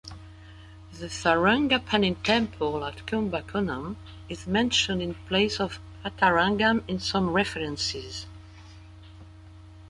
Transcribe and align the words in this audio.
The 0.93 1.09
Sarangapani 1.09 2.23
temple 2.23 2.83
at 2.85 3.05
Kumbakonam 3.05 3.97
is 4.29 4.47
mentioned 4.47 4.99
in 4.99 5.13
place 5.13 5.59
of 5.59 5.79
Vatarangam 6.03 6.81
in 6.87 6.97
some 6.97 7.29
references. 7.29 8.25